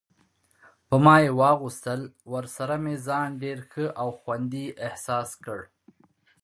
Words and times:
په 0.87 0.95
ما 1.05 1.15
یې 1.23 1.31
واغوستل، 1.39 2.01
ورسره 2.33 2.75
مې 2.83 2.95
ځان 3.07 3.27
ډېر 3.43 3.57
ښه 3.69 3.85
او 4.01 4.07
خوندي 4.19 4.65
احساس 4.87 5.29
کړ. 5.43 5.59